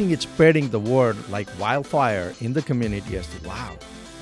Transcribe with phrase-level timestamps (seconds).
[0.00, 3.76] think it's spreading the word like wildfire in the community as to wow,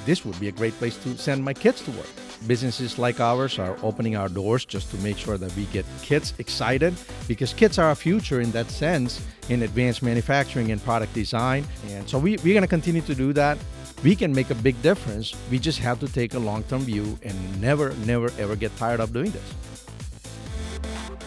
[0.06, 2.10] this would be a great place to send my kids to work.
[2.48, 6.34] Businesses like ours are opening our doors just to make sure that we get kids
[6.38, 6.94] excited
[7.28, 11.64] because kids are our future in that sense in advanced manufacturing and product design.
[11.90, 13.56] And so we, we're going to continue to do that.
[14.02, 15.32] We can make a big difference.
[15.48, 18.98] We just have to take a long term view and never, never, ever get tired
[18.98, 19.77] of doing this.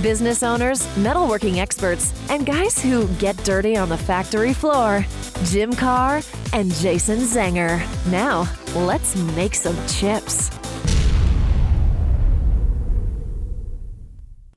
[0.00, 5.04] business owners, metalworking experts, and guys who get dirty on the factory floor.
[5.44, 6.22] Jim Carr
[6.52, 7.80] and Jason Zenger.
[8.10, 10.50] Now, let's make some chips.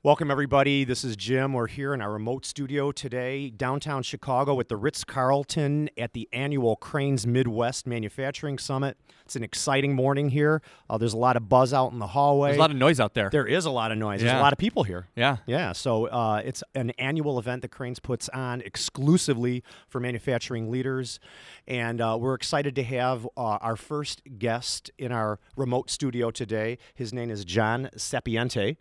[0.06, 0.84] Welcome, everybody.
[0.84, 1.54] This is Jim.
[1.54, 6.30] We're here in our remote studio today, downtown Chicago, at the Ritz Carlton at the
[6.32, 8.98] annual Crain's Midwest Manufacturing Summit.
[9.26, 10.62] It's an exciting morning here.
[10.88, 12.50] Uh, there's a lot of buzz out in the hallway.
[12.50, 13.30] There's a lot of noise out there.
[13.32, 14.22] There is a lot of noise.
[14.22, 15.08] There's a lot of people here.
[15.16, 15.38] Yeah.
[15.48, 15.72] Yeah.
[15.72, 21.20] So uh, it's an annual event that Crain's puts on exclusively for manufacturing leaders.
[21.68, 26.78] And uh, we're excited to have uh, our first guest in our remote studio today.
[26.94, 28.78] His name is John Sapiente.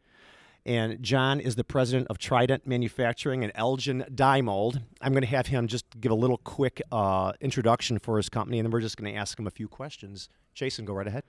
[0.66, 4.80] And John is the president of Trident Manufacturing and Elgin Die Mold.
[5.00, 8.58] I'm going to have him just give a little quick uh, introduction for his company,
[8.58, 10.30] and then we're just going to ask him a few questions.
[10.54, 11.24] Jason, go right ahead.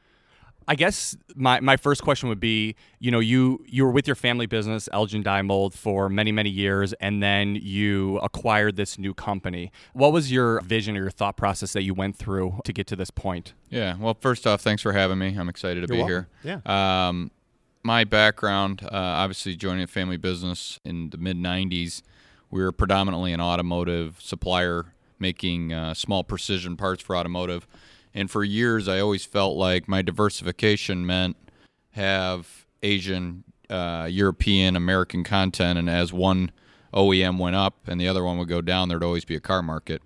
[0.68, 4.16] I guess my, my first question would be, you know, you you were with your
[4.16, 9.14] family business, Elgin Die Mold, for many many years, and then you acquired this new
[9.14, 9.72] company.
[9.94, 12.96] What was your vision or your thought process that you went through to get to
[12.96, 13.54] this point?
[13.70, 13.96] Yeah.
[14.00, 15.36] Well, first off, thanks for having me.
[15.38, 16.28] I'm excited to You're be welcome.
[16.42, 16.62] here.
[16.66, 17.08] Yeah.
[17.10, 17.32] Um,
[17.86, 22.02] my background, uh, obviously joining a family business in the mid 90s,
[22.50, 24.88] we were predominantly an automotive supplier
[25.20, 27.68] making uh, small precision parts for automotive.
[28.14, 31.38] And for years, I always felt like my diversification meant
[31.92, 35.78] have Asian, uh, European, American content.
[35.78, 36.52] And as one
[36.92, 39.62] OEM went up and the other one would go down, there'd always be a car
[39.62, 40.02] market.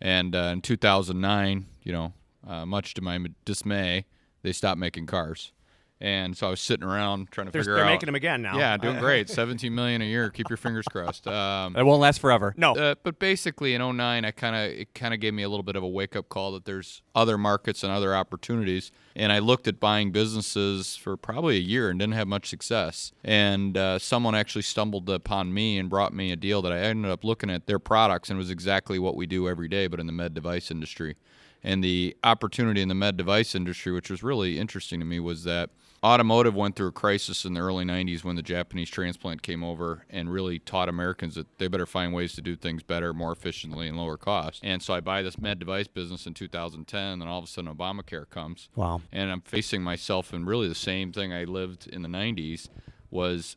[0.00, 2.12] And uh, in 2009, you know,
[2.46, 4.04] uh, much to my dismay,
[4.42, 5.52] they stopped making cars.
[6.00, 8.56] And so I was sitting around trying to They're, figure they're making them again now.
[8.56, 9.28] Yeah, doing great.
[9.28, 10.30] 17 million a year.
[10.30, 11.26] Keep your fingers crossed.
[11.26, 12.54] Um, It won't last forever.
[12.56, 12.76] No.
[12.76, 15.64] uh, but basically in 09 I kind of it kind of gave me a little
[15.64, 19.40] bit of a wake up call that there's other markets and other opportunities and I
[19.40, 23.98] looked at buying businesses for probably a year and didn't have much success and uh,
[23.98, 27.50] someone actually stumbled upon me and brought me a deal that I ended up looking
[27.50, 30.12] at their products and it was exactly what we do every day but in the
[30.12, 31.16] med device industry
[31.64, 35.42] and the opportunity in the med device industry which was really interesting to me was
[35.42, 35.70] that
[36.04, 40.04] automotive went through a crisis in the early 90s when the Japanese transplant came over
[40.08, 43.88] and really taught Americans that they better find ways to do things better, more efficiently,
[43.88, 44.60] and lower cost.
[44.62, 47.74] And so I buy this med device business in 2010, and all of a sudden
[47.74, 48.68] Obamacare comes.
[48.76, 49.02] Wow.
[49.12, 52.68] And I'm facing myself in really the same thing I lived in the 90s
[53.10, 53.56] was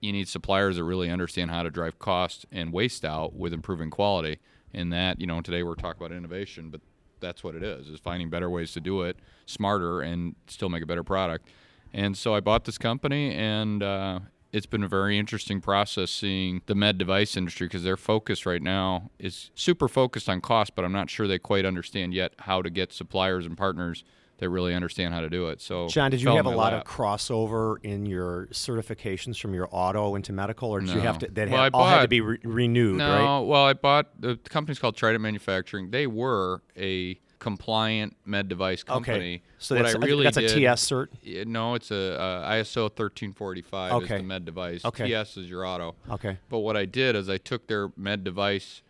[0.00, 3.90] you need suppliers that really understand how to drive cost and waste out with improving
[3.90, 4.38] quality.
[4.74, 6.80] And that, you know, today we're talking about innovation, but
[7.20, 9.16] that's what it is, is finding better ways to do it
[9.46, 11.48] smarter and still make a better product.
[11.94, 14.20] And so I bought this company, and uh,
[14.52, 18.62] it's been a very interesting process seeing the med device industry because their focus right
[18.62, 22.62] now is super focused on cost, but I'm not sure they quite understand yet how
[22.62, 24.04] to get suppliers and partners
[24.38, 25.60] that really understand how to do it.
[25.60, 26.84] So, John, did you have a lot lap.
[26.84, 31.28] of crossover in your certifications from your auto into medical, or did you have to?
[31.30, 33.38] That Well, had, I all had to be re- renewed, No, right?
[33.46, 35.90] well, I bought the company's called Trident Manufacturing.
[35.90, 39.34] They were a compliant med device company.
[39.34, 41.08] Okay, so what that's I really that's a did- TS cert.
[41.22, 44.84] Yeah, No, it's a uh, ISO 13485 is the med device.
[44.84, 45.08] Okay.
[45.08, 45.96] TS is your auto.
[46.08, 46.38] Okay.
[46.48, 48.82] But what I did is I took their med device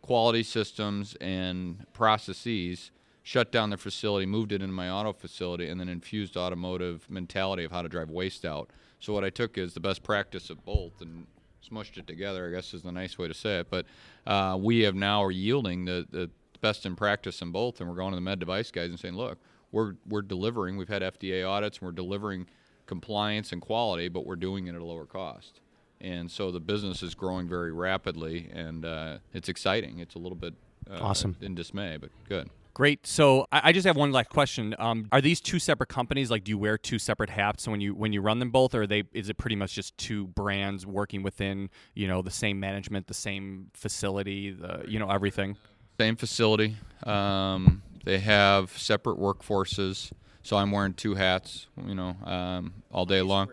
[0.00, 2.92] quality systems and processes,
[3.22, 7.62] shut down their facility, moved it into my auto facility, and then infused automotive mentality
[7.64, 8.70] of how to drive waste out.
[9.00, 11.26] So what I took is the best practice of both and
[11.62, 12.48] smushed it together.
[12.48, 13.68] I guess is the nice way to say it.
[13.68, 13.84] But
[14.26, 16.30] uh, we have now are yielding the, the
[16.60, 19.14] best in practice in both, and we're going to the med device guys and saying,
[19.14, 19.38] look,
[19.72, 20.76] we're we're delivering.
[20.76, 22.46] We've had FDA audits, and we're delivering
[22.86, 25.60] compliance and quality, but we're doing it at a lower cost.
[26.00, 29.98] And so the business is growing very rapidly, and uh, it's exciting.
[29.98, 30.54] It's a little bit
[30.90, 31.36] uh, Awesome.
[31.40, 32.48] in dismay, but good.
[32.72, 33.04] Great.
[33.08, 34.74] So I, I just have one last question.
[34.78, 36.30] Um, are these two separate companies?
[36.30, 38.82] Like, do you wear two separate hats when you when you run them both, or
[38.82, 39.02] are they?
[39.12, 43.14] Is it pretty much just two brands working within you know the same management, the
[43.14, 45.56] same facility, the you know everything?
[45.98, 46.76] Same facility.
[47.02, 50.12] Um, They have separate workforces,
[50.42, 53.48] so I'm wearing two hats, you know, um, all day long.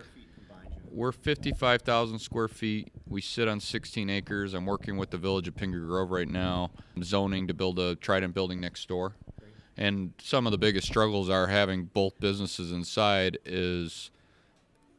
[0.92, 2.94] We're 55,000 square feet.
[3.08, 4.54] We sit on 16 acres.
[4.54, 6.70] I'm working with the village of Pingree Grove right now,
[7.04, 9.16] zoning to build a Trident building next door.
[9.76, 14.12] And some of the biggest struggles are having both businesses inside is,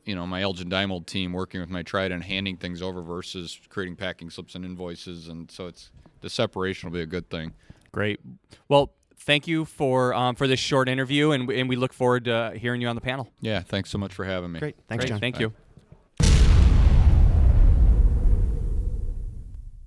[0.06, 3.61] you know, my Elgin Die Mold team working with my Trident, handing things over versus
[3.69, 5.29] creating packing slips and invoices.
[5.29, 7.53] And so it's the separation will be a good thing.
[7.93, 8.20] Great.
[8.69, 12.53] Well, thank you for um, for this short interview, and, and we look forward to
[12.56, 13.29] hearing you on the panel.
[13.41, 14.61] Yeah, thanks so much for having me.
[14.61, 14.76] Great.
[14.88, 15.08] Thanks, Great.
[15.08, 15.20] John.
[15.20, 15.53] Thank you.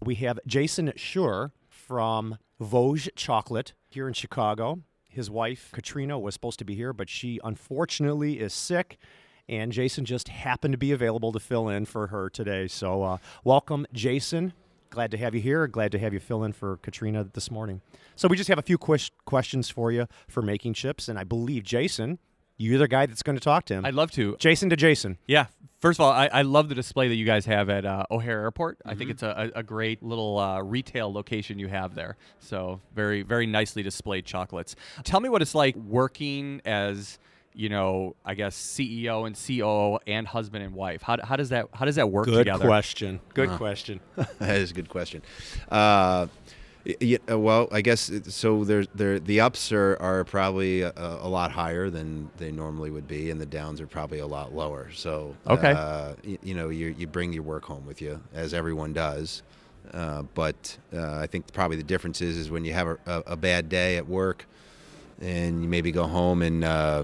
[0.04, 4.82] We have Jason Scher from Vosges Chocolate here in Chicago.
[5.08, 8.98] His wife, Katrina, was supposed to be here, but she unfortunately is sick.
[9.50, 12.68] And Jason just happened to be available to fill in for her today.
[12.68, 14.54] So, uh, welcome, Jason.
[14.92, 15.68] Glad to have you here.
[15.68, 17.82] Glad to have you fill in for Katrina this morning.
[18.16, 21.10] So, we just have a few ques- questions for you for making chips.
[21.10, 22.20] And I believe, Jason,
[22.58, 23.86] you're the guy that's going to talk to him.
[23.86, 24.36] I'd love to.
[24.38, 25.18] Jason to Jason.
[25.28, 25.48] Yeah.
[25.80, 28.42] First of all, I, I love the display that you guys have at uh, O'Hare
[28.42, 28.80] Airport.
[28.86, 32.18] I think it's a, a a great little uh, retail location you have there.
[32.40, 34.76] So very, very nicely displayed chocolates.
[35.06, 37.18] Tell me what it's like working as,
[37.54, 41.02] you know, I guess CEO and COO and husband and wife.
[41.02, 42.66] How, how does that how does that work Good together?
[42.66, 43.20] question.
[43.34, 44.00] Good question.
[44.40, 45.22] that is a good question.
[45.70, 46.28] Uh,
[46.86, 48.64] y- y- uh, well, I guess so.
[48.64, 53.08] There's there the ups are, are probably a, a lot higher than they normally would
[53.08, 54.90] be, and the downs are probably a lot lower.
[54.94, 55.72] So Okay.
[55.72, 59.42] uh, y- you know, you you bring your work home with you, as everyone does.
[59.94, 63.24] Uh, but uh, I think probably the difference is is when you have a, a,
[63.28, 64.46] a bad day at work,
[65.20, 67.04] and you maybe go home and uh,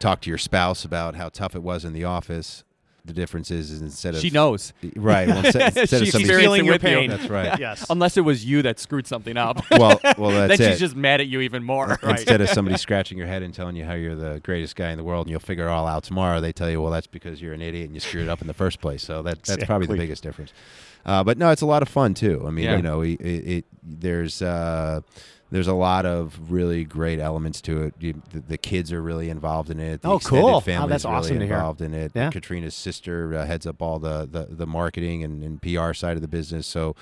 [0.00, 2.64] talk to your spouse about how tough it was in the office.
[3.02, 4.74] The difference is, is instead of She knows.
[4.96, 5.26] right.
[5.26, 6.88] Well, instead, instead She's somebody experiencing feeling your with you.
[6.88, 7.10] pain.
[7.10, 7.58] that's right.
[7.58, 7.86] yes.
[7.88, 9.58] Unless it was you that screwed something up.
[9.70, 11.98] Well, well, that's then that's she's just mad at you even more.
[12.02, 14.98] Instead of somebody scratching your head and telling you how you're the greatest guy in
[14.98, 17.40] the world and you'll figure it all out tomorrow, they tell you, well, that's because
[17.40, 19.02] you're an idiot and you screwed it up in the first place.
[19.02, 20.52] So that that's probably the biggest difference.
[21.06, 22.44] Uh, but no, it's a lot of fun too.
[22.46, 22.76] I mean, Yeah.
[22.76, 25.00] you know, it, it, it there's uh,
[25.50, 27.94] there's a lot of really great elements to it.
[28.00, 30.02] You, the, the kids are really involved in it.
[30.02, 30.54] The Oh, extended cool.
[30.56, 31.54] Oh, Family's that's really awesome to hear.
[31.56, 32.12] involved in it.
[32.14, 32.30] Yeah.
[32.30, 36.22] Katrina's sister uh, heads up all the, the, the marketing and, and PR side of
[36.22, 36.66] the business.
[36.66, 36.94] So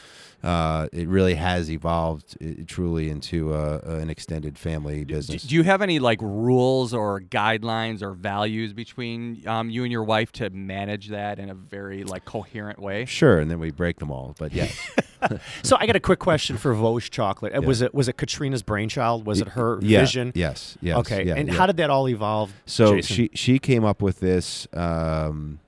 [0.43, 5.43] uh, it really has evolved uh, truly into uh, an extended family Do, business.
[5.43, 10.05] do you have any like rules or guidelines or values between um, you and your
[10.05, 13.05] wife to manage that in a very like coherent way?
[13.05, 14.35] Sure, and then we break them all.
[14.39, 14.77] But yes,
[15.63, 17.55] So I got a quick question for Vosges Chocolate.
[17.55, 19.27] Uh, Was it was it Katrina's brainchild?
[19.27, 20.33] Was it her yeah, vision?
[20.35, 20.97] Yes, yes.
[20.99, 21.27] Okay.
[21.27, 21.55] yeah, and yeah.
[21.55, 22.53] how did that all evolve?
[22.67, 23.17] So Jason?
[23.17, 25.61] she she came up with this um,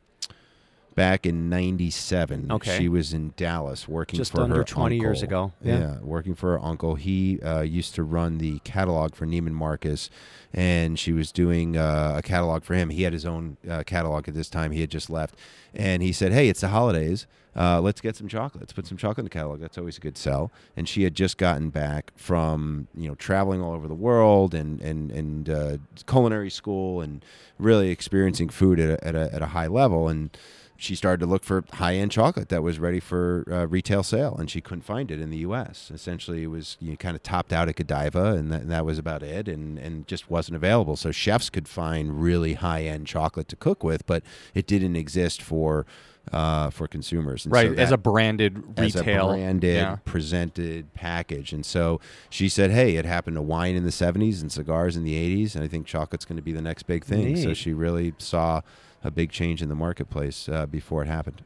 [1.00, 2.52] back in '97.
[2.52, 2.76] Okay.
[2.76, 5.44] she was in Dallas working Just for under her 20 years uncle.
[5.46, 5.52] ago.
[5.62, 5.98] Yeah.
[6.02, 6.96] working for her uncle.
[6.96, 10.10] He uh, used to run the catalog for Neiman Marcus,
[10.52, 12.90] and she was doing uh, a catalog for him.
[12.90, 14.72] He had his own uh, catalog at this time.
[14.72, 15.36] He had just left,
[15.72, 17.26] and he said, "Hey, it's the holidays."
[17.56, 18.60] Uh, let's get some chocolate.
[18.62, 19.58] Let's put some chocolate in the catalog.
[19.60, 20.52] That's always a good sell.
[20.76, 24.80] And she had just gotten back from you know traveling all over the world and
[24.82, 25.76] and and uh,
[26.06, 27.24] culinary school and
[27.58, 30.06] really experiencing food at a, at a at a high level.
[30.08, 30.36] And
[30.80, 34.34] she started to look for high end chocolate that was ready for uh, retail sale,
[34.38, 35.90] and she couldn't find it in the U.S.
[35.92, 38.86] Essentially, it was you know, kind of topped out at Godiva, and that, and that
[38.86, 40.96] was about it, and and just wasn't available.
[40.96, 44.22] So chefs could find really high end chocolate to cook with, but
[44.54, 45.84] it didn't exist for
[46.32, 47.44] uh, for consumers.
[47.44, 49.96] And so Right, as a branded retail, as a branded, yeah.
[50.06, 51.52] presented package.
[51.52, 55.04] And so she said, "Hey, it happened to wine in the '70s and cigars in
[55.04, 57.74] the '80s, and I think chocolate's going to be the next big thing." So she
[57.74, 58.62] really saw
[59.02, 61.42] a big change in the marketplace uh, before it happened.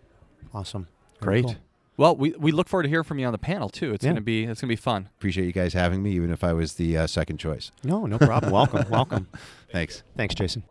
[0.52, 0.88] awesome.
[1.20, 1.54] Very Great.
[1.54, 1.62] cool.
[1.96, 3.92] Well, we, we look forward to hearing from you on the panel too.
[3.94, 4.10] It's Yeah.
[4.10, 5.08] gonna be it's gonna be fun.
[5.16, 7.70] Appreciate you guys having me, even if I was the uh, second choice.
[7.84, 8.52] No, no problem.
[8.52, 9.28] welcome, welcome.
[9.70, 10.02] Thanks.
[10.16, 10.64] Thanks, Jason.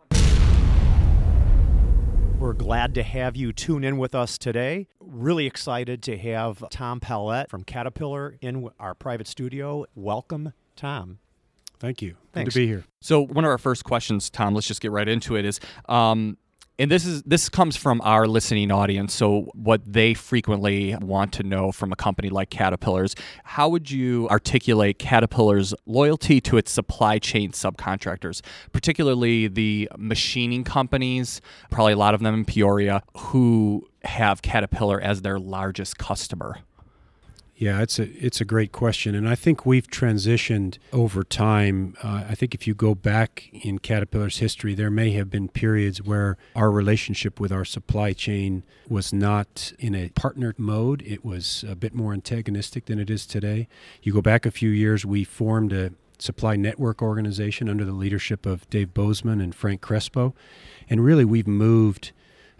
[2.38, 4.86] We're glad to have you tune in with us today.
[5.00, 9.86] Really excited to have Tom Pellette from Caterpillar in our private studio.
[9.94, 11.20] Welcome, Tom.
[11.78, 12.10] Thank you.
[12.10, 12.54] Good Thanks.
[12.54, 12.84] to be here.
[13.00, 15.46] So one of our first questions, Tom, let's just get right into it.
[15.46, 16.36] Is um,
[16.78, 19.14] and this is this comes from our listening audience.
[19.14, 23.14] So what they frequently want to know from a company like Caterpillar's,
[23.44, 31.40] how would you articulate Caterpillar's loyalty to its supply chain subcontractors, particularly the machining companies,
[31.70, 36.58] probably a lot of them in Peoria, who have Caterpillar as their largest customer?
[37.56, 41.94] Yeah, it's a it's a great question, and I think we've transitioned over time.
[42.02, 46.02] Uh, I think if you go back in Caterpillar's history, there may have been periods
[46.02, 51.02] where our relationship with our supply chain was not in a partner mode.
[51.06, 53.68] It was a bit more antagonistic than it is today.
[54.02, 58.46] You go back a few years, we formed a supply network organization under the leadership
[58.46, 60.34] of Dave Bozeman and Frank Crespo.
[60.90, 62.10] And really, we've moved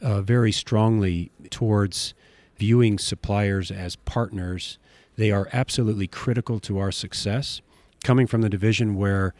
[0.00, 2.14] uh, very strongly towards
[2.56, 4.78] viewing suppliers as partners.
[5.16, 7.60] They are absolutely critical to our success.
[8.02, 9.34] Coming from the division where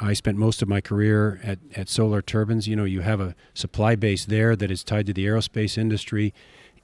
[0.00, 3.34] I spent most of my career at, at Solar Turbines, you know, you have a
[3.54, 6.34] supply base there that is tied to the aerospace industry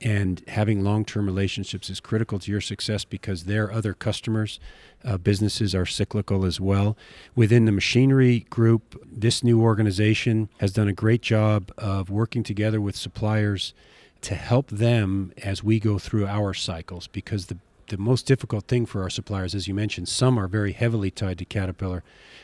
[0.02, 4.58] and having long-term relationships is critical to your success because their other customers
[5.04, 6.96] uh, businesses are cyclical as well
[7.34, 12.80] within the machinery group this new organization has done a great job of working together
[12.80, 13.74] with suppliers
[14.22, 17.58] to help them as we go through our cycles because the
[17.90, 21.38] the most difficult thing for our suppliers as you mentioned some are very heavily tied
[21.38, 22.02] to caterpillar.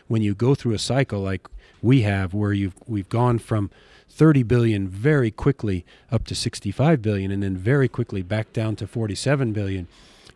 [0.09, 1.49] When you go through a cycle like
[1.81, 3.71] we have where you've we've gone from
[4.09, 8.87] 30 billion very quickly up to 65 billion and then very quickly back down to
[8.87, 9.88] 47 billion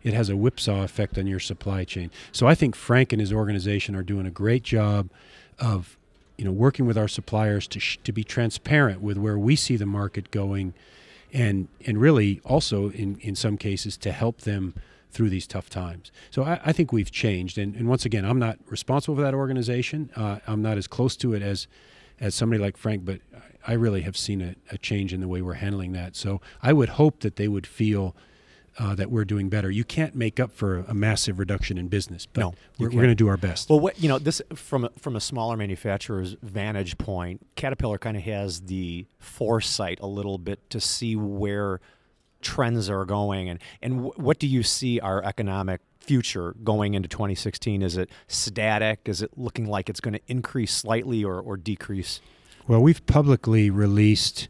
[0.03, 2.09] it has a whipsaw effect on your supply chain.
[2.31, 5.09] So i think frank and his organization are doing a great job
[5.59, 5.97] of
[6.37, 9.75] you know working with our suppliers to sh- to be transparent with where we see
[9.75, 10.73] the market going
[11.33, 14.73] and and really also in in some cases to help them
[15.11, 16.11] through these tough times.
[16.29, 19.33] So I, I think we've changed, and, and, once again, I'm not responsible for that
[19.33, 20.09] organization.
[20.15, 21.67] Uh, I'm not as close to it as
[22.19, 23.19] as somebody like Frank, but
[23.65, 26.15] I really have seen a, a, change in the way we're handling that.
[26.15, 28.15] So I would hope that they would feel
[28.77, 29.69] uh, that we're doing better.
[29.69, 33.07] You can't make up for a, massive reduction in business, but no, we're, we're going
[33.07, 33.69] to do our best.
[33.69, 38.23] Well, what, you know, this from from a smaller manufacturer's vantage point, Caterpillar kind of
[38.23, 41.81] has the foresight a little bit to see where
[42.41, 47.07] trends are going, and and w- what do you see our economic future going into
[47.07, 47.81] 2016?
[47.81, 49.01] Is it static?
[49.05, 52.19] Is it looking like it's going to increase slightly or, or decrease?
[52.67, 54.47] Well, we've publicly released,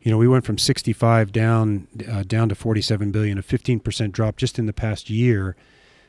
[0.00, 4.36] you know, we went from 65 down uh, down to 47 billion, a 15% drop
[4.36, 5.56] just in the past year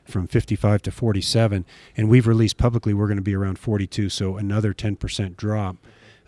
[0.06, 1.66] from 55 to 47
[1.98, 5.78] and we've released publicly we're going to be around 42 so another 10% drop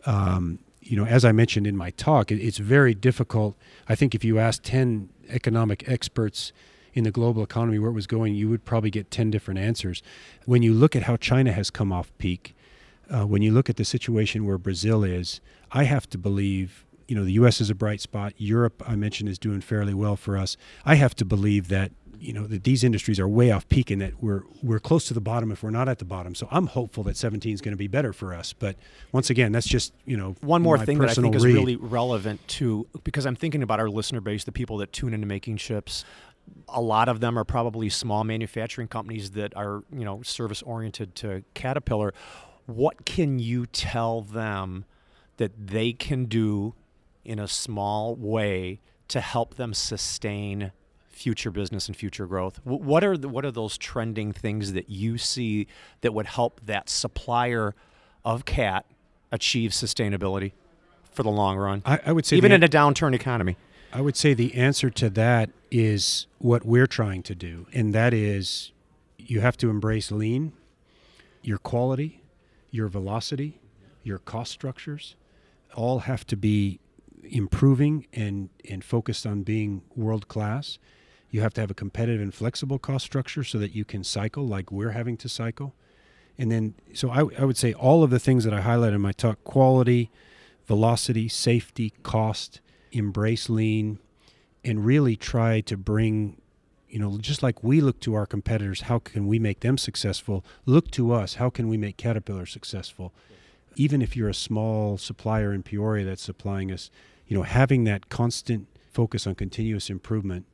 [0.08, 0.58] um,
[0.90, 4.24] you know as i mentioned in my talk it, it's very difficult i think if
[4.24, 6.52] you ask 10 economic experts
[6.94, 10.02] in the global economy where it was going you would probably get 10 different answers
[10.46, 12.56] when you look at how china has come off peak
[13.10, 15.40] uh, when you look at the situation where Brazil is,
[15.72, 17.62] I have to believe, you know, the U.S.
[17.62, 18.34] is a bright spot.
[18.38, 20.58] Europe, I mentioned, is doing fairly well for us.
[20.86, 24.02] I have to believe that, you know, that these industries are way off peak and
[24.02, 26.36] that we're we're close to the bottom if we're not at the bottom.
[26.36, 28.54] So I'm hopeful that 17 is going to be better for us.
[28.54, 28.76] But
[29.12, 31.36] once again, that's just, you know, one more thing that I think read.
[31.36, 35.14] is really relevant to because I'm thinking about our listener base, the people that tune
[35.14, 36.06] into making chips
[36.70, 41.14] a lot of them are probably small manufacturing companies that are you know service oriented
[41.14, 42.14] to Caterpillar
[42.68, 44.86] what can you tell them
[45.38, 46.76] that they can do
[47.24, 50.72] in a small way to help them sustain
[51.18, 52.60] future business and future growth?
[52.64, 55.68] What are the, what are those trending things that you see
[56.02, 57.76] that would help that supplier
[58.24, 58.86] of cat
[59.32, 60.54] achieve sustainability
[61.12, 61.82] for the long run?
[61.86, 63.58] I, I would say even in a downturn economy.
[63.92, 68.14] I would say the answer to that is what we're trying to do, and that
[68.14, 68.72] is
[69.18, 70.54] you have to embrace lean,
[71.42, 72.22] your quality,
[72.70, 73.60] your velocity,
[74.04, 75.16] your cost structures,
[75.74, 76.80] all have to be
[77.24, 80.80] improving and, and focused on being world class.
[81.30, 84.48] You have to have a competitive and flexible cost structure so that you can cycle
[84.48, 85.74] like we're having to cycle.
[86.38, 89.02] And then, so I, I would say all of the things that I highlighted in
[89.02, 90.12] my talk quality,
[90.66, 94.00] velocity, safety, cost, embrace lean,
[94.64, 96.38] and really try to bring
[96.90, 100.44] you know, just like we look to our competitors, how can we make them successful?
[100.66, 103.14] Look to us, how can we make Caterpillar successful?
[103.76, 106.90] Even if you're a small supplier in Peoria that's supplying us,
[107.28, 110.46] you know, having that constant focus on continuous improvement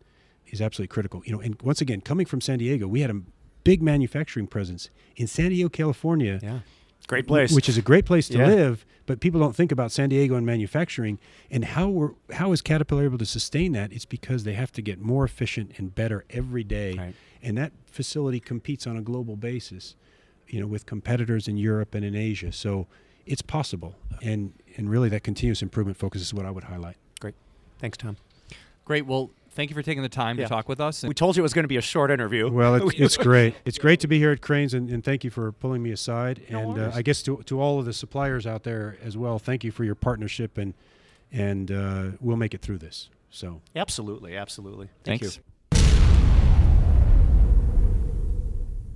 [0.53, 1.22] is absolutely critical.
[1.25, 3.22] You know, and once again, coming from San Diego, we had a
[3.63, 6.39] big manufacturing presence in San Diego, California.
[6.41, 6.60] Yeah.
[7.07, 7.51] Great place.
[7.51, 8.48] Which is a great place to yeah.
[8.48, 11.19] live, but people don't think about San Diego and manufacturing
[11.51, 13.91] and how we're, how is Caterpillar able to sustain that?
[13.91, 16.93] It's because they have to get more efficient and better every day.
[16.93, 17.13] Right.
[17.41, 19.98] And that facility competes on a global basis,
[20.48, 22.53] you know, with competitors in Europe and in Asia.
[22.53, 22.88] So
[23.25, 23.95] it's possible.
[24.22, 26.95] And and really that continuous improvement focus is what I would highlight.
[27.19, 27.36] Great.
[27.79, 28.15] Thanks, Tom.
[28.86, 29.05] Great.
[29.05, 30.45] Well, thank you for taking the time Yeah.
[30.45, 31.03] to talk with us.
[31.03, 32.50] We told you it was going to be a short interview.
[32.50, 33.55] Well, it's, it's great.
[33.65, 36.41] It's great to be here at Crain's, and, and thank you for pulling me aside.
[36.50, 36.91] No and uh.
[36.93, 39.83] I guess to, to all of the suppliers out there as well, thank you for
[39.83, 40.74] your partnership, and
[41.31, 43.10] and uh, we'll make it through this.
[43.29, 44.89] So Absolutely, absolutely.
[45.03, 45.38] Thank Thanks.
[45.38, 45.43] you.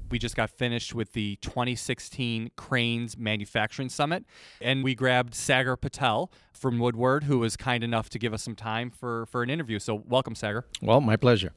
[0.10, 4.26] We just got finished with the 2016 Crain's Manufacturing Summit,
[4.62, 8.56] and we grabbed Sagar Patel from Woodward, who was kind enough to give us some
[8.56, 9.80] time for, for an interview.
[9.80, 10.66] So, welcome, Sagar.
[10.82, 11.52] Well, my pleasure.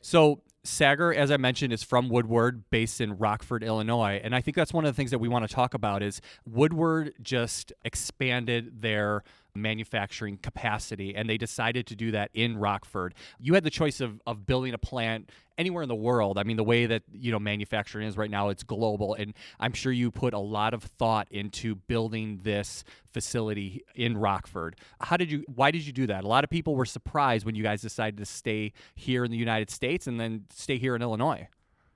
[0.00, 4.56] So, Sagar, as I mentioned, is from Woodward, based in Rockford, Illinois, and I think
[4.56, 6.02] that's one of the things that we want to talk about.
[6.02, 9.22] Is Woodward just expanded their
[9.54, 13.14] manufacturing capacity and they decided to do that in Rockford.
[13.38, 16.38] You had the choice of, of building a plant anywhere in the world.
[16.38, 19.72] I mean the way that you know manufacturing is right now it's global and I'm
[19.72, 24.76] sure you put a lot of thought into building this facility in Rockford.
[25.00, 26.24] How did you why did you do that?
[26.24, 29.38] A lot of people were surprised when you guys decided to stay here in the
[29.38, 31.48] United States and then stay here in Illinois.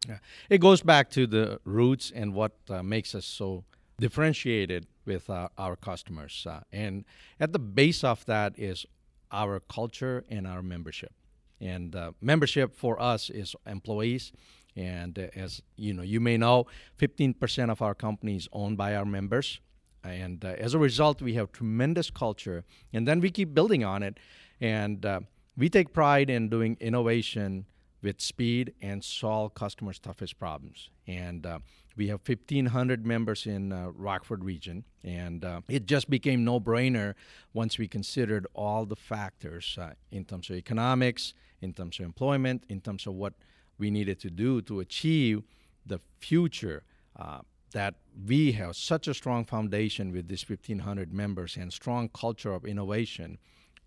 [0.08, 0.18] Yeah.
[0.48, 3.64] It goes back to the roots and what uh, makes us so
[4.00, 6.46] differentiated with uh, our customers.
[6.48, 7.04] Uh, and
[7.40, 8.86] at the base of that is
[9.32, 11.12] our culture and our membership.
[11.60, 14.32] And uh, membership for us is employees.
[14.76, 16.66] And uh, as you know, you may know,
[16.98, 19.60] 15% of our company is owned by our members.
[20.04, 22.64] And uh, as a result, we have tremendous culture.
[22.92, 24.18] And then we keep building on it.
[24.60, 25.20] And uh,
[25.56, 27.66] we take pride in doing innovation
[28.02, 30.90] with speed and solve customers' toughest problems.
[31.06, 31.58] And uh,
[31.96, 37.14] we have 1,500 members in uh, Rockford region, and uh, it just became no-brainer
[37.52, 42.64] once we considered all the factors uh, in terms of economics, in terms of employment,
[42.68, 43.34] in terms of what
[43.78, 45.42] we needed to do to achieve
[45.84, 46.84] the future.
[47.16, 47.40] Uh,
[47.72, 52.64] that we have such a strong foundation with these 1,500 members and strong culture of
[52.64, 53.38] innovation.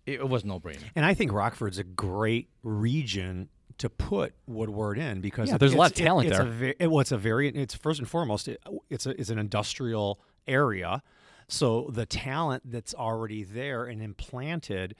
[0.06, 0.90] It was no-brainer.
[0.94, 3.48] And I think Rockford's a great region
[3.78, 6.46] to put Woodward in because Yeah, it- there's a lot of talent it, it's there.
[6.46, 8.60] A ve- it, well, it's a very it's first and foremost it,
[8.90, 11.02] it's a, it's an industrial area,
[11.48, 14.94] so the talent that's already there and implanted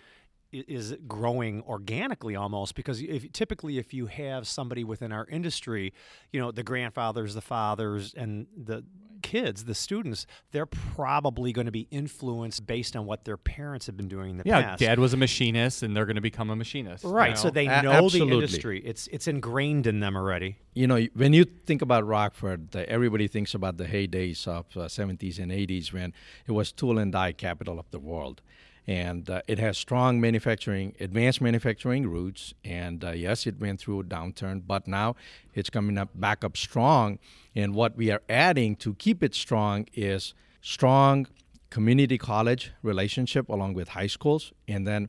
[0.52, 5.92] is growing organically almost because if typically if you have somebody within our industry,
[6.30, 8.85] you know the grandfathers, the fathers, and the
[9.23, 13.97] kids, the students, they're probably going to be influenced based on what their parents have
[13.97, 14.80] been doing in the Yeah, past.
[14.80, 17.04] dad was a machinist and they're going to become a machinist.
[17.04, 18.28] you Right, so they A- know absolutely.
[18.28, 18.82] the industry.
[18.85, 20.56] It's it's ingrained in them already.
[20.75, 24.80] you know, when you think about Rockford, uh, everybody thinks about the heydays of uh,
[24.88, 26.12] 70s and 80s when
[26.47, 28.43] it was tool and die capital of the world.
[28.86, 32.52] And uh, it has strong manufacturing, advanced manufacturing roots.
[32.64, 35.14] And uh, yes, it went through a downturn, but now
[35.54, 37.18] it's coming up back up strong.
[37.54, 41.26] And what we are adding to keep it strong is strong
[41.71, 44.52] community college relationship along with high schools.
[44.66, 45.08] And then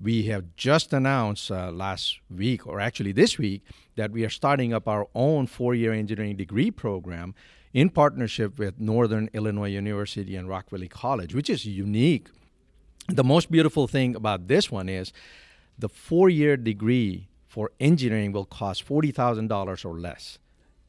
[0.00, 3.62] we have just announced uh, last week, or actually this week,
[3.96, 7.34] that we are starting up our own four year engineering degree program
[7.72, 12.28] in partnership with Northern Illinois University and Rock Valley College, which is unique.
[13.08, 15.12] The most beautiful thing about this one is
[15.78, 20.38] the four year degree for engineering will cost $40,000 or less.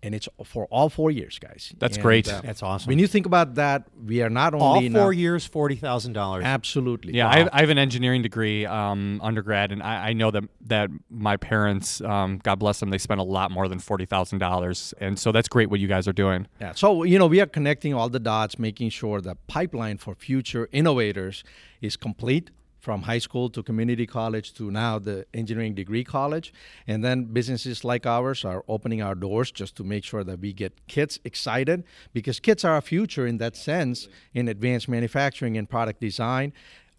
[0.06, 1.74] And it's for all four years, guys.
[1.80, 2.26] That's And, great.
[2.26, 2.90] That's awesome.
[2.90, 6.12] When you think about that, we are not only All four now- years, forty thousand
[6.12, 6.44] dollars.
[6.44, 7.14] Absolutely.
[7.16, 10.44] Yeah, I, have, I have an engineering degree, um, undergrad, and I, I know that
[10.68, 14.40] that my parents, um, God bless them, they spent a lot more than forty thousand
[14.40, 16.48] dollars, and so that's great what you guys are doing.
[16.60, 16.74] Yeah.
[16.76, 20.68] So, you know, we are connecting all the dots, making sure the pipeline for future
[20.74, 21.46] innovators
[21.82, 22.52] is complete
[22.84, 26.54] from high school to community college to now the engineering degree college.
[26.86, 30.52] And then businesses like ours are opening our doors just to make sure that we
[30.52, 35.70] get kids excited because kids are our future in that sense in advanced manufacturing and
[35.70, 36.52] product design.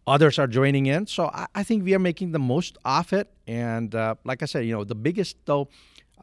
[0.07, 1.07] Others are joining in.
[1.07, 3.29] So I, I think we are making the most of it.
[3.47, 5.69] And uh, like I said, you know, the biggest, though,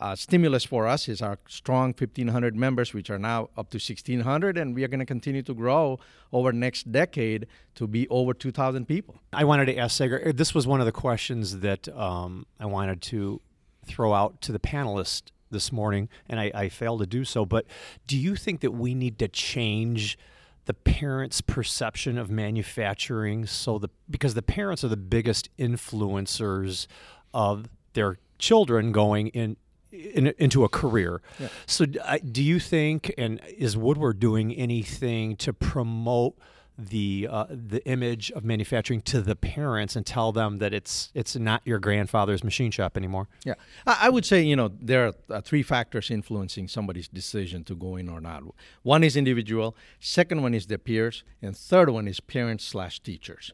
[0.01, 4.57] uh, stimulus for us is our strong 1,500 members, which are now up to 1,600,
[4.57, 5.99] and we are going to continue to grow
[6.33, 9.21] over next decade to be over 2,000 people.
[9.31, 10.21] I wanted to ask Sagar.
[10.27, 13.41] uh, This was one of the questions that um, I wanted to
[13.85, 17.45] throw out to the panelists this morning, and I, I failed to do so.
[17.45, 17.65] But
[18.07, 20.17] do you think that we need to change
[20.65, 26.85] the parents' perception of manufacturing so the because the parents are the biggest influencers
[27.33, 29.57] of their children going in.
[29.91, 31.21] In, into a career.
[31.65, 36.35] So, d- I- do you think, and is Woodward doing anything to promote
[36.77, 41.35] the uh, the image of manufacturing to the parents and tell them that it's it's
[41.35, 43.27] not your grandfather's machine shop anymore?
[43.43, 47.63] Yeah, I, I would say you know there are uh, three factors influencing somebody's decision
[47.65, 48.43] to go in or not.
[48.83, 53.51] One is individual, second one is their peers, and third one is parents slash teachers.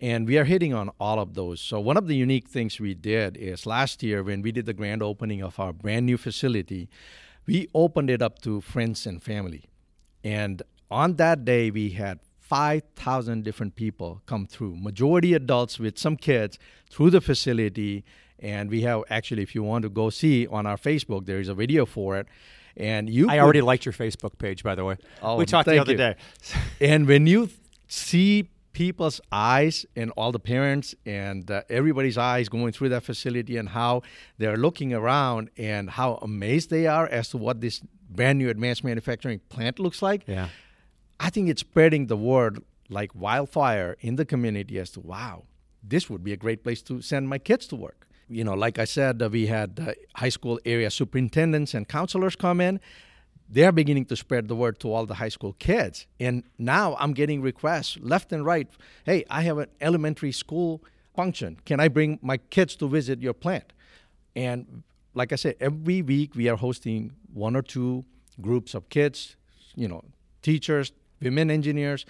[0.00, 1.60] And we are hitting on all of those.
[1.60, 4.74] So one of the unique things we did is last year when we did the
[4.74, 6.88] grand opening of our brand new facility,
[7.46, 9.64] we opened it up to friends and family.
[10.22, 16.16] And on that day, we had 5,000 different people come through, majority adults with some
[16.16, 16.58] kids
[16.90, 18.04] through the facility.
[18.38, 21.48] And we have actually, if you want to go see on our Facebook, there is
[21.48, 22.26] a video for it.
[22.76, 24.96] And you I could- already liked your Facebook page, by the way.
[25.22, 25.96] Oh, we talked the other you.
[25.98, 26.16] day.
[26.80, 27.48] and when you
[27.88, 33.56] see people's eyes and all the parents and uh, everybody's eyes going through that facility
[33.56, 34.02] and how
[34.36, 38.84] they're looking around and how amazed they are as to what this brand new advanced
[38.84, 40.24] manufacturing plant looks like.
[40.26, 40.50] Yeah.
[41.18, 45.44] I think it's spreading the word like wildfire in the community as to wow,
[45.82, 48.06] this would be a great place to send my kids to work.
[48.28, 52.36] You know, like I said, uh, we had uh, high school area superintendents and counselors
[52.36, 52.80] come in.
[53.48, 56.06] They're beginning to spread the word to all the high school kids.
[56.18, 58.68] And now I'm getting requests left and right.
[59.04, 60.82] Hey, I have an elementary school
[61.14, 61.58] function.
[61.64, 63.72] Can I bring my kids to visit your plant?
[64.34, 64.82] And
[65.14, 68.04] like I said, every week we are hosting one or two
[68.40, 69.36] groups of kids,
[69.74, 70.04] you know,
[70.42, 72.04] teachers, women engineers,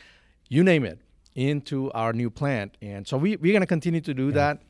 [0.48, 0.98] you name it,
[1.34, 2.76] into our new plant.
[2.80, 4.62] And so we, we're going to continue to do that.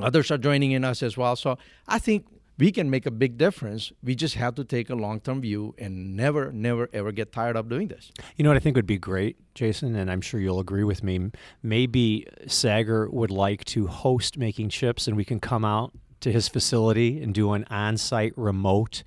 [0.00, 1.36] Others are joining in us as well.
[1.36, 2.26] So I think
[2.60, 3.90] we can make a big difference.
[4.02, 7.56] We just have to take a long term view and never, never, ever get tired
[7.56, 8.12] of doing this.
[8.36, 11.02] You know what I think would be great, Jason, and I'm sure you'll agree with
[11.02, 11.30] me.
[11.62, 16.48] Maybe Sagar would like to host making chips, and we can come out to his
[16.48, 19.02] facility and do an on-site remote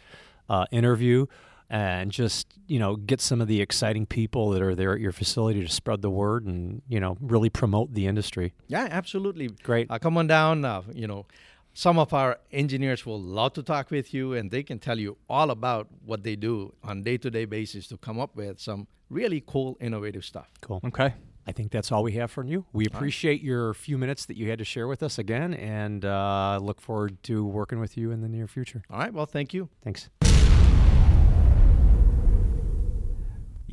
[0.50, 1.28] uh, interview
[1.70, 5.12] and just you know get some of the exciting people that are there at your
[5.12, 8.54] facility to spread the word and you know really promote the industry.
[8.68, 9.48] Yeah, absolutely.
[9.48, 9.90] Great.
[9.90, 10.66] Uh, come on down.
[10.66, 11.26] Uh, you know,
[11.74, 15.18] some of our engineers will love to talk with you, and they can tell you
[15.30, 19.78] all about what they do on day-to-day basis to come up with some really cool,
[19.80, 20.50] innovative stuff.
[20.62, 20.82] Cool.
[20.86, 21.14] Okay.
[21.46, 22.66] I think that's all we have from you.
[22.72, 26.60] We appreciate your few minutes that you had to share with us again, and uh,
[26.62, 28.82] look forward to working with you in the near future.
[28.90, 29.14] All right.
[29.14, 29.68] Well, thank you.
[29.84, 30.10] Thanks.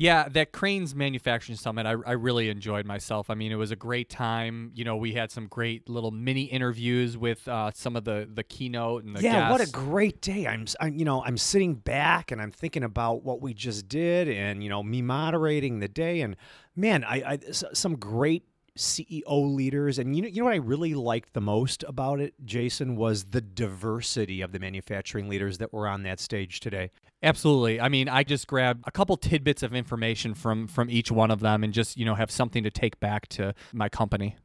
[0.01, 3.29] Yeah, that Crain's Manufacturing Summit, I, I really enjoyed myself.
[3.29, 4.71] I mean, it was a great time.
[4.73, 8.43] You know, we had some great little mini interviews with uh, some of the the
[8.43, 10.47] keynote and the yeah, what a great day!
[10.47, 14.27] I'm, I'm, you know, I'm sitting back and I'm thinking about what we just did,
[14.27, 16.35] and you know, me moderating the day, and
[16.75, 18.45] man, I, I some great
[18.77, 22.33] CEO leaders, and you know, you know what I really liked the most about it,
[22.45, 26.91] Jason, was the diversity of the manufacturing leaders that were on that stage today.
[27.23, 27.79] Absolutely.
[27.79, 31.39] I mean, I just grabbed a couple tidbits of information from from each one of
[31.39, 34.37] them, and just you know have something to take back to my company.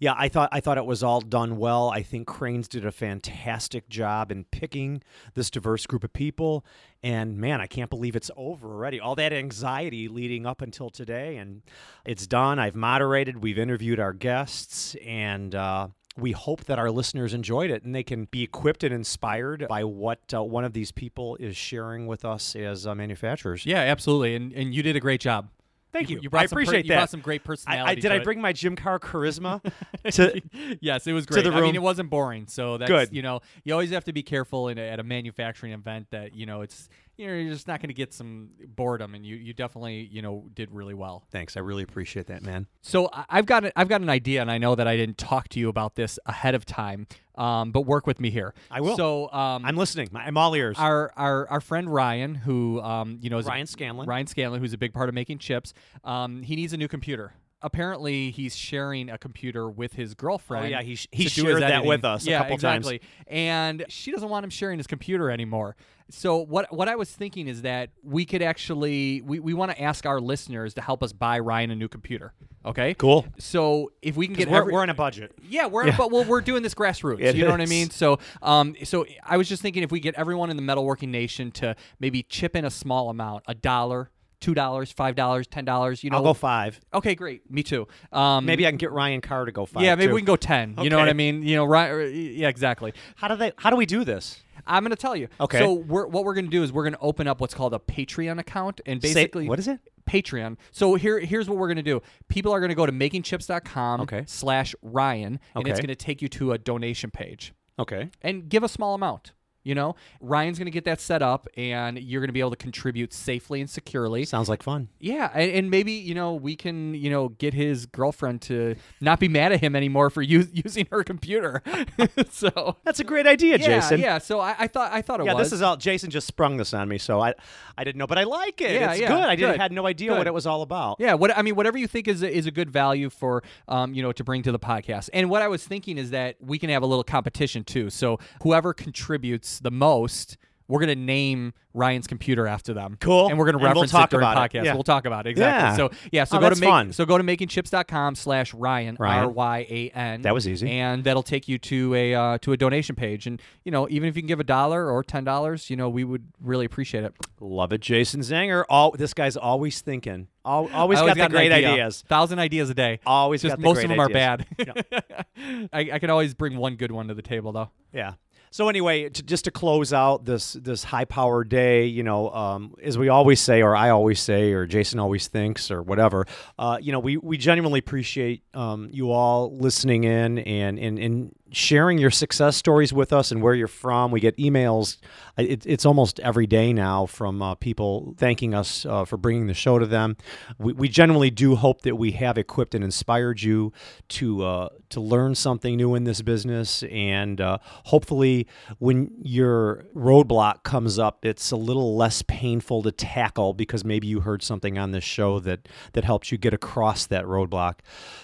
[0.00, 1.90] Yeah, I thought I thought it was all done well.
[1.90, 5.02] I think Crain's did a fantastic job in picking
[5.34, 6.64] this diverse group of people.
[7.02, 8.98] And man, I can't believe it's over already.
[8.98, 11.62] All that anxiety leading up until today, and
[12.04, 12.58] it's done.
[12.58, 13.42] I've moderated.
[13.42, 15.88] We've interviewed our guests, and uh,
[16.18, 19.84] we hope that our listeners enjoyed it and they can be equipped and inspired by
[19.84, 23.64] what uh, one of these people is sharing with us as uh, manufacturers.
[23.64, 24.34] Yeah, absolutely.
[24.34, 25.48] And and you did a great job.
[25.92, 26.20] Thank you.
[26.20, 26.96] You brought I some per- appreciate you that.
[26.96, 27.90] brought some great I, personality.
[27.90, 28.08] I did.
[28.10, 29.62] to I bring my Jim Carr charisma
[30.12, 30.42] to
[30.80, 31.44] yes, it was to great.
[31.44, 31.74] the I mean, room.
[31.76, 32.46] it wasn't boring.
[32.46, 33.12] So that's Good.
[33.12, 36.34] you know, you always have to be careful in a, at a manufacturing event that
[36.34, 39.36] you know it's you know you're just not going to get some boredom, and you
[39.36, 41.24] you definitely you know did really well.
[41.30, 41.56] Thanks.
[41.56, 42.66] I really appreciate that, man.
[42.80, 45.48] So I've got a, I've got an idea, and I know that I didn't talk
[45.48, 48.54] to you about this ahead of time, um, but work with me here.
[48.70, 48.96] I will.
[48.96, 50.08] So um, I'm listening.
[50.14, 50.76] I'm all ears.
[50.78, 54.08] our our our friend Ryan, who um, you know a- Ryan Scanlon.
[54.08, 55.74] Ryan Scanlon, who's a big part of making chips.
[56.04, 57.34] Um, he needs a new computer.
[57.60, 60.66] Apparently, he's sharing a computer with his girlfriend.
[60.66, 62.58] Oh, yeah, he sh- he to do his shared that with us a yeah, couple
[62.58, 62.86] times.
[62.86, 63.00] exactly.
[63.26, 65.74] And she doesn't want him sharing his computer anymore.
[66.10, 69.82] So what what I was thinking is that we could actually we, we want to
[69.82, 72.32] ask our listeners to help us buy Ryan a new computer.
[72.64, 72.94] Okay.
[72.94, 73.26] Cool.
[73.38, 75.32] So if we can get we're, every- we're on a budget.
[75.48, 77.20] yeah, we're but well, we're doing this grassroots.
[77.20, 77.90] It you know what I mean?
[77.90, 81.50] So, um, so I was just thinking if we get everyone in the metalworking nation
[81.52, 86.02] to maybe chip in a small amount, a dollar, two dollars, five dollars, ten dollars.
[86.04, 86.80] You know, I'll go five.
[86.94, 87.50] Okay, great.
[87.50, 87.86] Me too.
[88.12, 89.82] Um, Maybe I can get Ryan Carr to go five.
[89.82, 90.14] yeah, maybe too.
[90.14, 90.74] we can go ten.
[90.80, 91.42] You know what I mean?
[91.42, 91.90] You know, right?
[92.12, 92.92] Yeah, exactly.
[93.16, 93.52] How do they?
[93.56, 94.40] How do we do this?
[94.66, 95.28] I'm going to tell you.
[95.40, 95.60] Okay.
[95.60, 97.72] So we're, what we're going to do is we're going to open up what's called
[97.72, 99.80] a Patreon account, and Say- basically, what is it?
[100.06, 100.56] Patreon.
[100.72, 102.02] So here, here's what we're going to do.
[102.28, 104.24] People are going to go to makingchips.com Okay.
[104.26, 108.10] slash Ryan, and it's going to take you to a donation page Okay.
[108.22, 109.32] and give a small amount.
[109.68, 112.52] You know, Ryan's going to get that set up, and you're going to be able
[112.52, 114.24] to contribute safely and securely.
[114.24, 114.88] Sounds like fun.
[114.98, 119.20] Yeah, and, and maybe you know we can you know get his girlfriend to not
[119.20, 121.62] be mad at him anymore for u- using her computer.
[122.30, 124.00] so That's a great idea, yeah, Jason.
[124.00, 124.16] yeah.
[124.16, 125.48] So I, I thought I thought it Yeah, was.
[125.48, 125.76] this is all.
[125.76, 127.34] Jason just sprung this on me, so I,
[127.76, 128.72] I didn't know, but I like it.
[128.72, 129.18] Yeah, it's yeah, good.
[129.24, 130.18] I didn't good, had no idea good.
[130.18, 130.96] what it was all about.
[130.98, 133.92] Yeah, what I mean, whatever you think is a, is a good value for um,
[133.92, 135.10] you know to bring to the podcast.
[135.12, 137.90] And what I was thinking is that we can have a little competition too.
[137.90, 140.36] So whoever contributes the most,
[140.68, 142.96] we're gonna name Ryan's computer after them.
[143.00, 143.28] Cool.
[143.28, 144.58] And we're gonna And we'll reference talk it during about it.
[144.58, 144.64] podcast.
[144.64, 144.74] Yeah.
[144.74, 145.68] We'll talk about it exactly.
[145.70, 145.76] Yeah.
[145.76, 146.92] So yeah, so Oh, go that's to make, fun.
[146.92, 148.96] so go to makingchips.com slash Ryan.
[149.00, 150.22] R Y A N.
[150.22, 150.68] That was easy.
[150.70, 153.26] And that'll take you to a uh, to a donation page.
[153.26, 155.88] And you know, even if you can give a dollar or ten dollars, you know,
[155.88, 157.14] we would really appreciate it.
[157.40, 158.64] Love it, Jason Zenger.
[158.68, 160.26] All this guy's always thinking.
[160.44, 161.70] Al- always I got the great idea.
[161.72, 162.02] ideas.
[162.08, 163.00] Thousand ideas a day.
[163.06, 164.44] Always Just got the most of them are ideas.
[164.58, 165.06] bad.
[165.72, 167.70] I, I can always bring one good one to the table though.
[167.92, 168.14] Yeah.
[168.50, 172.74] So anyway, to, just to close out this this high power day, you know, um,
[172.82, 176.26] as we always say, or I always say, or Jason always thinks, or whatever,
[176.58, 181.34] uh, you know, we we genuinely appreciate um, you all listening in and and and
[181.50, 184.10] sharing your success stories with us and where you're from.
[184.10, 184.98] We get emails.
[185.36, 189.54] It, it's almost every day now from uh, people thanking us uh, for bringing the
[189.54, 190.16] show to them.
[190.58, 193.72] We, we genuinely do hope that we have equipped and inspired you
[194.08, 198.46] to uh, to learn something new in this business, and uh, hopefully,
[198.78, 204.20] when your roadblock comes up, it's a little less painful to tackle because maybe you
[204.20, 207.74] heard something on this show that that helps you get across that roadblock.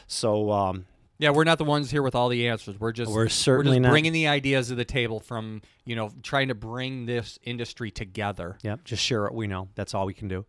[0.07, 0.51] So.
[0.51, 0.87] Um,
[1.19, 2.79] Yeah, we're not the ones here with all the answers.
[2.79, 3.91] We're just We're certainly just not.
[3.91, 8.59] bringing the ideas to the table from you know trying to bring this industry together.
[8.63, 9.69] Yep, just share what we know.
[9.77, 10.45] That's all we can do.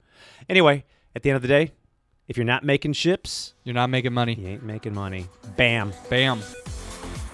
[0.50, 0.84] Anyway,
[1.16, 1.72] at the end of the day,
[2.28, 4.34] if you're not making ships, You're not making money.
[4.34, 5.28] you ain't making money.
[5.56, 5.94] Bam.
[6.10, 6.42] Bam.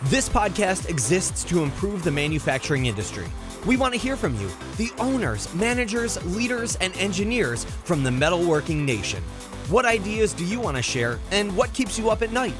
[0.06, 3.28] This podcast exists to improve the manufacturing industry.
[3.66, 8.78] We want to hear from you, the owners, managers, leaders, and engineers from the metalworking
[8.84, 9.22] nation.
[9.70, 12.56] What ideas do you want to share, and what keeps you up at night?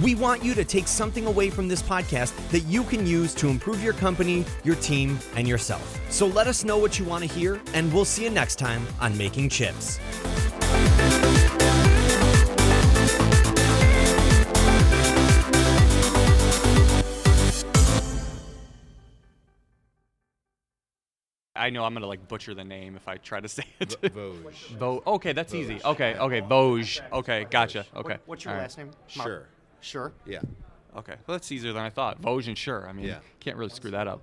[0.00, 3.48] We want you to take something away from this podcast that you can use to
[3.48, 5.98] improve your company, your team, and yourself.
[6.10, 8.86] So let us know what you want to hear, and we'll see you next time
[9.00, 9.98] on Making Chips.
[21.54, 23.96] I know I'm gonna like butcher the name if I try to say it.
[24.02, 24.76] Vosges.
[24.78, 25.80] Vo- okay, that's easy.
[25.84, 27.00] Okay, okay, Vosges.
[27.12, 27.86] Okay, gotcha.
[27.96, 28.18] Okay.
[28.26, 28.64] What's your All right.
[28.64, 28.90] last name?
[29.08, 29.46] Sure.
[29.80, 30.12] Sure.
[30.26, 30.40] Yeah.
[30.96, 32.20] Okay, well, that's easier than I thought.
[32.22, 32.88] Vosges sure.
[32.88, 33.18] I mean, Yeah.
[33.40, 34.22] can't really screw that up.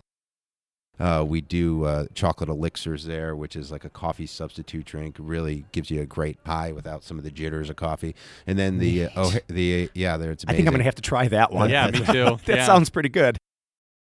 [0.99, 5.15] Uh, we do uh, chocolate elixirs there, which is like a coffee substitute drink.
[5.19, 8.15] Really gives you a great pie without some of the jitters of coffee.
[8.45, 10.93] And then the uh, oh the yeah, there it's I think I'm going to have
[10.95, 11.71] to try that one.
[11.71, 12.37] Yeah, me too.
[12.45, 12.65] that Yeah.
[12.67, 13.37] sounds pretty good.